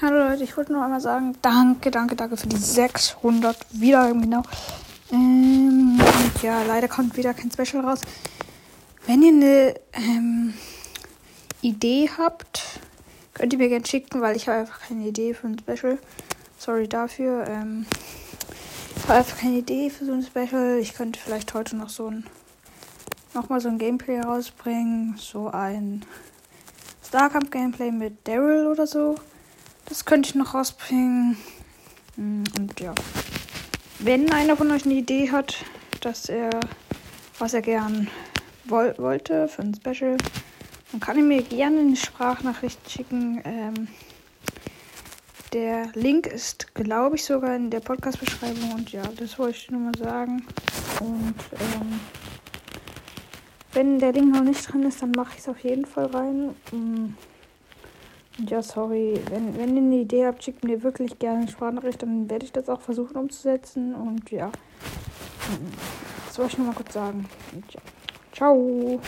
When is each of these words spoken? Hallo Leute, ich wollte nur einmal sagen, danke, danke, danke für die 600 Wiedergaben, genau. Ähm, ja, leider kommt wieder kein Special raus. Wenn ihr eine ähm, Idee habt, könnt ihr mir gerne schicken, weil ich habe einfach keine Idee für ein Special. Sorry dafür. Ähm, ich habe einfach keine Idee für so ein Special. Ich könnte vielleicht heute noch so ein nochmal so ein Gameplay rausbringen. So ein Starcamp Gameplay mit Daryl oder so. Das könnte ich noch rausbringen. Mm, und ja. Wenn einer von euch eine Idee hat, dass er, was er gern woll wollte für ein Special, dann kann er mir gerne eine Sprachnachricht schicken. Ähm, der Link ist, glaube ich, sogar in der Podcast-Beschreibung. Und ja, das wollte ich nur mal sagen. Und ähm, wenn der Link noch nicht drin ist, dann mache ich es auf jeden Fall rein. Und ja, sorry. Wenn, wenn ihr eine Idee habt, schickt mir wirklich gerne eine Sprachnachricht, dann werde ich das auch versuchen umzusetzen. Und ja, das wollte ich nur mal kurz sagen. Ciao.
Hallo 0.00 0.28
Leute, 0.28 0.44
ich 0.44 0.56
wollte 0.56 0.72
nur 0.72 0.84
einmal 0.84 1.00
sagen, 1.00 1.36
danke, 1.42 1.90
danke, 1.90 2.14
danke 2.14 2.36
für 2.36 2.46
die 2.46 2.56
600 2.56 3.56
Wiedergaben, 3.72 4.22
genau. 4.22 4.42
Ähm, 5.10 6.00
ja, 6.40 6.62
leider 6.62 6.86
kommt 6.86 7.16
wieder 7.16 7.34
kein 7.34 7.50
Special 7.50 7.84
raus. 7.84 8.02
Wenn 9.06 9.22
ihr 9.24 9.32
eine 9.32 9.74
ähm, 9.94 10.54
Idee 11.62 12.08
habt, 12.16 12.62
könnt 13.34 13.52
ihr 13.52 13.58
mir 13.58 13.68
gerne 13.68 13.84
schicken, 13.84 14.20
weil 14.20 14.36
ich 14.36 14.46
habe 14.46 14.60
einfach 14.60 14.78
keine 14.82 15.04
Idee 15.04 15.34
für 15.34 15.48
ein 15.48 15.58
Special. 15.58 15.98
Sorry 16.58 16.86
dafür. 16.86 17.48
Ähm, 17.48 17.84
ich 18.94 19.02
habe 19.02 19.14
einfach 19.14 19.38
keine 19.38 19.56
Idee 19.56 19.90
für 19.90 20.04
so 20.04 20.12
ein 20.12 20.22
Special. 20.22 20.78
Ich 20.78 20.94
könnte 20.94 21.18
vielleicht 21.18 21.54
heute 21.54 21.74
noch 21.74 21.88
so 21.88 22.06
ein 22.06 22.24
nochmal 23.34 23.60
so 23.60 23.68
ein 23.68 23.78
Gameplay 23.78 24.20
rausbringen. 24.20 25.16
So 25.18 25.48
ein 25.48 26.04
Starcamp 27.04 27.50
Gameplay 27.50 27.90
mit 27.90 28.28
Daryl 28.28 28.68
oder 28.68 28.86
so. 28.86 29.16
Das 29.88 30.04
könnte 30.04 30.28
ich 30.28 30.34
noch 30.34 30.54
rausbringen. 30.54 31.38
Mm, 32.16 32.44
und 32.58 32.78
ja. 32.80 32.94
Wenn 34.00 34.30
einer 34.32 34.56
von 34.56 34.70
euch 34.70 34.84
eine 34.84 34.94
Idee 34.94 35.30
hat, 35.30 35.56
dass 36.00 36.28
er, 36.28 36.50
was 37.38 37.54
er 37.54 37.62
gern 37.62 38.08
woll 38.64 38.94
wollte 38.98 39.48
für 39.48 39.62
ein 39.62 39.74
Special, 39.74 40.16
dann 40.92 41.00
kann 41.00 41.16
er 41.16 41.22
mir 41.22 41.42
gerne 41.42 41.80
eine 41.80 41.96
Sprachnachricht 41.96 42.90
schicken. 42.90 43.40
Ähm, 43.44 43.88
der 45.52 45.86
Link 45.94 46.26
ist, 46.26 46.74
glaube 46.74 47.16
ich, 47.16 47.24
sogar 47.24 47.56
in 47.56 47.70
der 47.70 47.80
Podcast-Beschreibung. 47.80 48.72
Und 48.74 48.92
ja, 48.92 49.02
das 49.16 49.38
wollte 49.38 49.56
ich 49.56 49.70
nur 49.70 49.80
mal 49.80 49.96
sagen. 49.98 50.46
Und 51.00 51.34
ähm, 51.52 52.00
wenn 53.72 53.98
der 53.98 54.12
Link 54.12 54.34
noch 54.34 54.42
nicht 54.42 54.70
drin 54.70 54.82
ist, 54.82 55.00
dann 55.02 55.12
mache 55.12 55.32
ich 55.34 55.40
es 55.40 55.48
auf 55.48 55.58
jeden 55.60 55.86
Fall 55.86 56.06
rein. 56.06 56.54
Und 56.72 57.16
ja, 58.46 58.62
sorry. 58.62 59.20
Wenn, 59.30 59.56
wenn 59.58 59.76
ihr 59.76 59.82
eine 59.82 59.96
Idee 59.96 60.26
habt, 60.26 60.44
schickt 60.44 60.64
mir 60.64 60.82
wirklich 60.82 61.18
gerne 61.18 61.40
eine 61.40 61.48
Sprachnachricht, 61.48 62.02
dann 62.02 62.30
werde 62.30 62.44
ich 62.44 62.52
das 62.52 62.68
auch 62.68 62.80
versuchen 62.80 63.16
umzusetzen. 63.16 63.94
Und 63.94 64.30
ja, 64.30 64.50
das 66.26 66.38
wollte 66.38 66.52
ich 66.52 66.58
nur 66.58 66.68
mal 66.68 66.74
kurz 66.74 66.94
sagen. 66.94 67.28
Ciao. 68.32 69.00